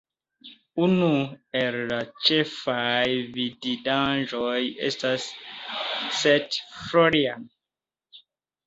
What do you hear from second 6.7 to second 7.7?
Florian.